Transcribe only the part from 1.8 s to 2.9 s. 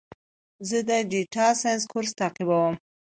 کورس تعقیبوم.